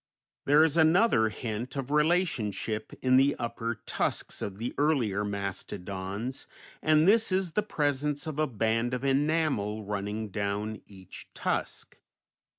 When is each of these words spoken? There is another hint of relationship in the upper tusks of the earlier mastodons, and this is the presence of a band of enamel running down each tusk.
There 0.45 0.63
is 0.63 0.77
another 0.77 1.29
hint 1.29 1.75
of 1.75 1.91
relationship 1.91 2.91
in 3.03 3.17
the 3.17 3.35
upper 3.37 3.75
tusks 3.85 4.41
of 4.41 4.57
the 4.57 4.73
earlier 4.79 5.23
mastodons, 5.23 6.47
and 6.81 7.07
this 7.07 7.31
is 7.31 7.51
the 7.51 7.61
presence 7.61 8.25
of 8.25 8.39
a 8.39 8.47
band 8.47 8.95
of 8.95 9.03
enamel 9.05 9.83
running 9.83 10.29
down 10.29 10.81
each 10.87 11.27
tusk. 11.35 11.99